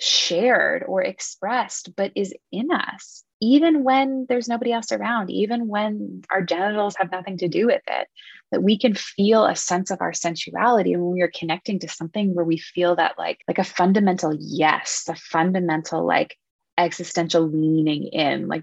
[0.00, 6.22] shared or expressed, but is in us, even when there's nobody else around, even when
[6.30, 8.06] our genitals have nothing to do with it,
[8.52, 10.96] that we can feel a sense of our sensuality.
[10.96, 15.04] When we are connecting to something where we feel that like, like a fundamental yes,
[15.08, 16.36] a fundamental like
[16.76, 18.62] existential leaning in, like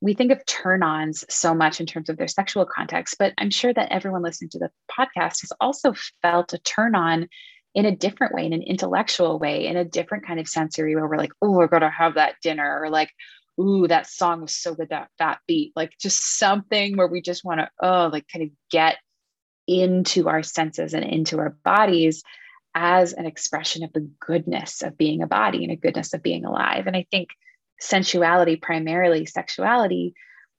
[0.00, 3.50] we think of turn ons so much in terms of their sexual context, but I'm
[3.50, 7.28] sure that everyone listening to the podcast has also felt a turn on
[7.74, 11.06] in a different way, in an intellectual way, in a different kind of sensory where
[11.06, 13.10] we're like, oh, we're going to have that dinner, or like,
[13.60, 17.44] ooh, that song was so good, that that beat, like just something where we just
[17.44, 18.96] want to, oh, like kind of get
[19.68, 22.22] into our senses and into our bodies
[22.74, 26.44] as an expression of the goodness of being a body and a goodness of being
[26.44, 26.86] alive.
[26.86, 27.28] And I think
[27.80, 30.14] sensuality, primarily sexuality,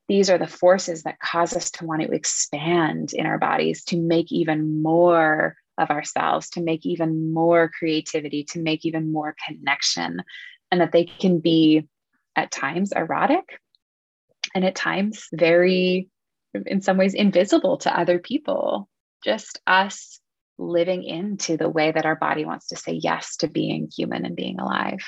[0.07, 3.97] these are the forces that cause us to want to expand in our bodies, to
[3.97, 10.21] make even more of ourselves, to make even more creativity, to make even more connection,
[10.69, 11.87] and that they can be
[12.35, 13.59] at times erotic
[14.53, 16.09] and at times very,
[16.65, 18.89] in some ways, invisible to other people.
[19.23, 20.19] Just us
[20.57, 24.35] living into the way that our body wants to say yes to being human and
[24.35, 24.99] being alive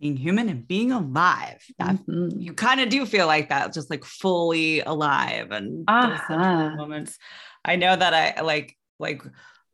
[0.00, 1.62] being human and being alive.
[1.80, 2.40] Mm-hmm.
[2.40, 6.70] You kind of do feel like that, just like fully alive and uh-huh.
[6.76, 7.18] moments.
[7.64, 9.22] I know that I like like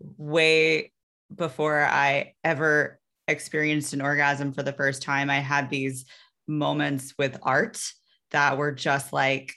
[0.00, 0.92] way
[1.34, 6.04] before I ever experienced an orgasm for the first time, I had these
[6.46, 7.80] moments with art
[8.30, 9.54] that were just like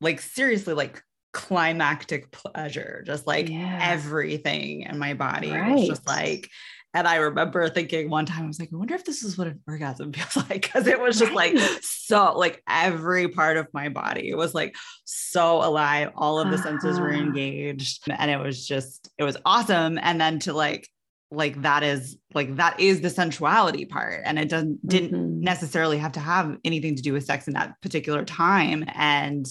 [0.00, 3.78] like seriously like climactic pleasure just like yeah.
[3.80, 5.72] everything in my body right.
[5.72, 6.50] was just like
[6.94, 9.46] and I remember thinking one time, I was like, I wonder if this is what
[9.46, 10.70] an orgasm feels like.
[10.70, 14.76] Cause it was just like so, like every part of my body it was like
[15.04, 16.10] so alive.
[16.16, 16.64] All of the uh-huh.
[16.64, 17.22] senses were uh-huh.
[17.22, 18.04] engaged.
[18.10, 19.98] And it was just, it was awesome.
[20.02, 20.86] And then to like,
[21.30, 25.40] like that is like that is the sensuality part and it doesn't didn't mm-hmm.
[25.40, 29.46] necessarily have to have anything to do with sex in that particular time and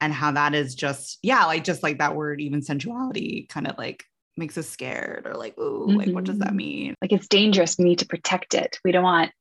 [0.00, 3.76] and how that is just yeah like just like that word even sensuality kind of
[3.76, 4.04] like
[4.36, 5.98] makes us scared or like, ooh, mm-hmm.
[5.98, 6.56] like what does that mm-hmm.
[6.56, 6.94] mean?
[7.00, 7.76] Like it's dangerous.
[7.78, 8.78] We need to protect it.
[8.84, 9.32] We don't want,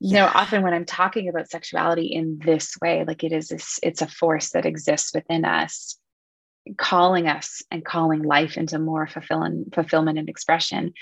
[0.00, 3.78] you know, often when I'm talking about sexuality in this way, like it is this,
[3.82, 5.96] it's a force that exists within us,
[6.76, 10.92] calling us and calling life into more fulfillment, fulfillment and expression.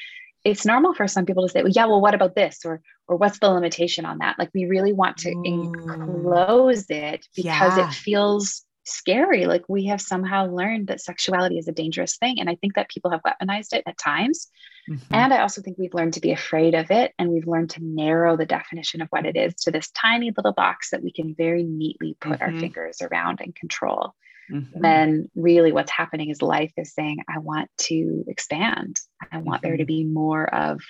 [0.45, 2.61] It's normal for some people to say, well, yeah, well, what about this?
[2.65, 4.39] Or or what's the limitation on that?
[4.39, 5.43] Like we really want to Ooh.
[5.45, 7.89] enclose it because yeah.
[7.89, 9.47] it feels scary.
[9.47, 12.41] Like we have somehow learned that sexuality is a dangerous thing.
[12.41, 14.49] And I think that people have weaponized it at times.
[14.89, 15.15] Mm-hmm.
[15.15, 17.85] And I also think we've learned to be afraid of it and we've learned to
[17.85, 21.35] narrow the definition of what it is to this tiny little box that we can
[21.35, 22.55] very neatly put mm-hmm.
[22.55, 24.15] our fingers around and control.
[24.53, 24.81] Mm-hmm.
[24.81, 29.01] Then, really, what's happening is life is saying, I want to expand.
[29.33, 29.87] I want there to mm-hmm.
[29.87, 30.83] be more of,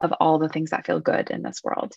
[0.00, 1.94] of all the things that feel good in this world.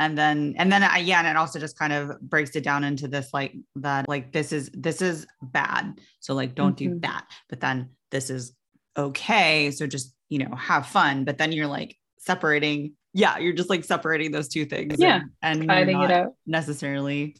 [0.00, 2.64] Mm-hmm and then and then I, yeah and it also just kind of breaks it
[2.64, 6.94] down into this like that like this is this is bad so like don't mm-hmm.
[6.94, 8.52] do that but then this is
[8.96, 13.70] okay so just you know have fun but then you're like separating yeah you're just
[13.70, 17.36] like separating those two things yeah and, and you're not necessarily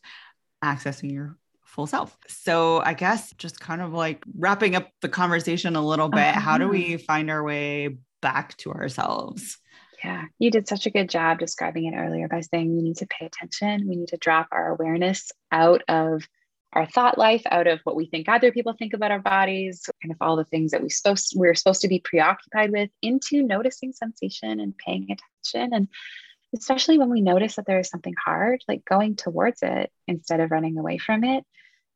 [0.62, 5.74] accessing your full self so i guess just kind of like wrapping up the conversation
[5.74, 6.40] a little bit uh-huh.
[6.40, 7.04] how do we uh-huh.
[7.06, 9.58] find our way back to ourselves
[10.04, 13.06] yeah, you did such a good job describing it earlier by saying we need to
[13.06, 13.88] pay attention.
[13.88, 16.26] We need to drop our awareness out of
[16.72, 20.10] our thought life, out of what we think other people think about our bodies, kind
[20.10, 23.92] of all the things that we supposed we're supposed to be preoccupied with, into noticing
[23.92, 25.74] sensation and paying attention.
[25.74, 25.88] And
[26.54, 30.50] especially when we notice that there is something hard, like going towards it instead of
[30.50, 31.44] running away from it,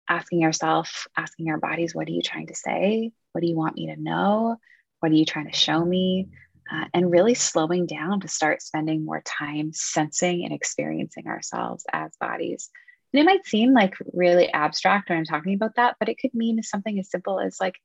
[0.08, 3.12] asking ourselves, asking our bodies, what are you trying to say?
[3.32, 4.56] What do you want me to know?
[5.00, 6.28] What are you trying to show me?
[6.72, 12.16] Uh, and really slowing down to start spending more time sensing and experiencing ourselves as
[12.20, 12.70] bodies
[13.12, 16.34] And it might seem like really abstract when I'm talking about that, but it could
[16.34, 17.76] mean something as simple as like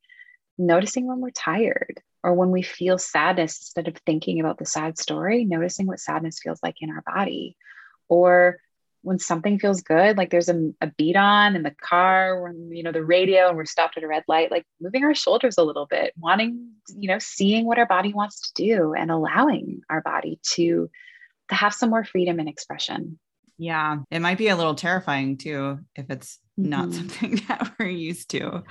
[0.58, 4.98] noticing when we're tired or when we feel sadness instead of thinking about the sad
[4.98, 7.56] story, noticing what sadness feels like in our body.
[8.08, 8.58] Or
[9.02, 12.82] when something feels good, like there's a, a beat on in the car, when you
[12.82, 15.64] know the radio, and we're stopped at a red light, like moving our shoulders a
[15.64, 20.00] little bit, wanting, you know, seeing what our body wants to do and allowing our
[20.00, 20.88] body to
[21.48, 23.18] to have some more freedom and expression.
[23.58, 26.70] Yeah, it might be a little terrifying too if it's mm-hmm.
[26.70, 28.44] not something that we're used to.
[28.50, 28.62] Oh,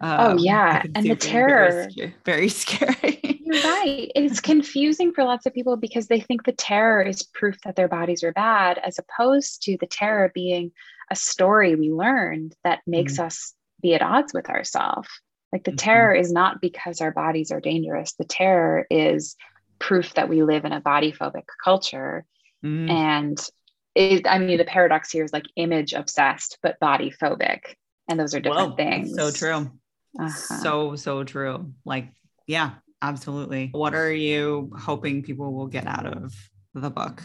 [0.00, 3.20] um, oh yeah, and the terror very, very scary.
[3.52, 4.10] You're right.
[4.14, 7.88] It's confusing for lots of people because they think the terror is proof that their
[7.88, 10.72] bodies are bad, as opposed to the terror being
[11.10, 13.26] a story we learned that makes mm-hmm.
[13.26, 15.08] us be at odds with ourselves.
[15.52, 15.76] Like the mm-hmm.
[15.76, 18.14] terror is not because our bodies are dangerous.
[18.14, 19.36] The terror is
[19.78, 22.24] proof that we live in a body phobic culture.
[22.64, 22.88] Mm.
[22.90, 23.48] And
[23.94, 27.60] it, I mean, the paradox here is like image obsessed, but body phobic.
[28.08, 29.14] And those are different Whoa, things.
[29.14, 29.70] So true.
[30.18, 30.28] Uh-huh.
[30.28, 31.72] So, so true.
[31.84, 32.08] Like,
[32.46, 32.72] yeah,
[33.02, 33.68] absolutely.
[33.72, 36.34] What are you hoping people will get out of
[36.74, 37.22] the book?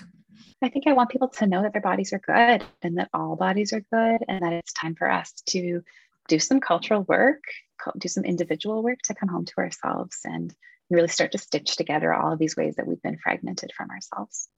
[0.62, 3.36] I think I want people to know that their bodies are good and that all
[3.36, 5.84] bodies are good and that it's time for us to
[6.28, 7.44] do some cultural work,
[7.98, 10.54] do some individual work to come home to ourselves and
[10.90, 14.50] really start to stitch together all of these ways that we've been fragmented from ourselves.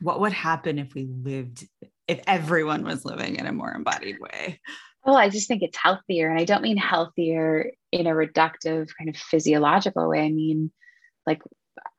[0.00, 1.66] What would happen if we lived,
[2.06, 4.60] if everyone was living in a more embodied way?
[5.04, 6.30] Well, I just think it's healthier.
[6.30, 10.20] And I don't mean healthier in a reductive kind of physiological way.
[10.20, 10.70] I mean,
[11.26, 11.42] like,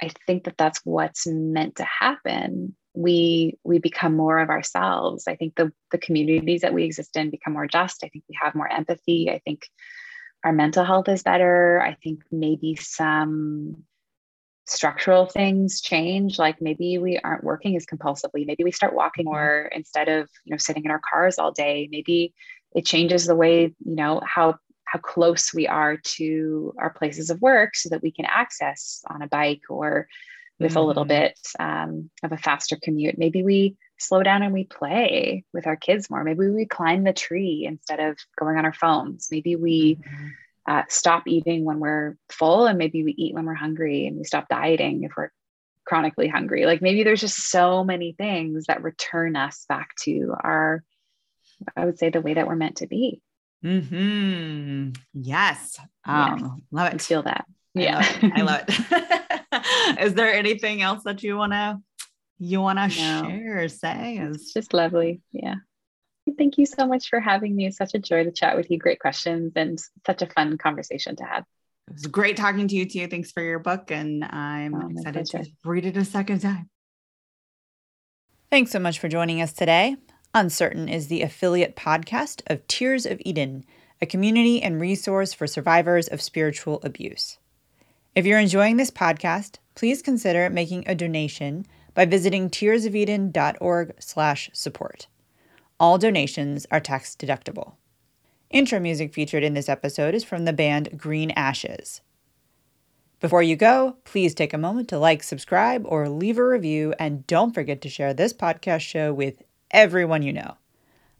[0.01, 2.75] I think that that's what's meant to happen.
[2.93, 5.27] We we become more of ourselves.
[5.27, 8.03] I think the the communities that we exist in become more just.
[8.03, 9.29] I think we have more empathy.
[9.31, 9.67] I think
[10.43, 11.81] our mental health is better.
[11.81, 13.83] I think maybe some
[14.65, 19.33] structural things change like maybe we aren't working as compulsively maybe we start walking mm-hmm.
[19.33, 22.33] more instead of you know sitting in our cars all day maybe
[22.75, 24.55] it changes the way you know how
[24.85, 29.21] how close we are to our places of work so that we can access on
[29.21, 30.07] a bike or
[30.59, 30.77] with mm-hmm.
[30.77, 31.25] a little mm-hmm.
[31.25, 35.75] bit um, of a faster commute maybe we slow down and we play with our
[35.75, 36.23] kids more.
[36.23, 39.29] Maybe we climb the tree instead of going on our phones.
[39.31, 40.27] Maybe we mm-hmm.
[40.67, 44.23] uh, stop eating when we're full and maybe we eat when we're hungry and we
[44.23, 45.31] stop dieting if we're
[45.85, 46.65] chronically hungry.
[46.65, 50.83] Like maybe there's just so many things that return us back to our,
[51.75, 53.21] I would say, the way that we're meant to be.
[53.61, 54.89] Hmm.
[55.13, 55.79] Yes.
[56.05, 56.51] Um, yes.
[56.71, 56.93] Love it.
[56.95, 57.45] I feel that.
[57.73, 58.05] Yeah.
[58.21, 58.81] I love it.
[58.91, 59.63] I love
[59.95, 59.99] it.
[60.03, 61.79] Is there anything else that you want to
[62.39, 63.29] you want to no.
[63.29, 65.55] share say it's just lovely yeah
[66.37, 68.77] thank you so much for having me it's such a joy to chat with you
[68.77, 71.43] great questions and such a fun conversation to have
[71.87, 75.25] it was great talking to you too thanks for your book and i'm oh, excited
[75.25, 76.69] to read it a second time
[78.49, 79.95] thanks so much for joining us today
[80.33, 83.65] uncertain is the affiliate podcast of tears of eden
[84.01, 87.37] a community and resource for survivors of spiritual abuse
[88.15, 95.07] if you're enjoying this podcast please consider making a donation by visiting tearsofeden.org/support.
[95.79, 97.73] All donations are tax deductible.
[98.49, 101.99] Intro music featured in this episode is from the band Green Ashes.
[103.19, 107.25] Before you go, please take a moment to like, subscribe, or leave a review, and
[107.25, 109.41] don't forget to share this podcast show with
[109.73, 110.55] everyone you know.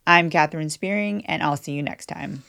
[0.06, 2.44] I'm Katherine Spearing, and I'll see you next time.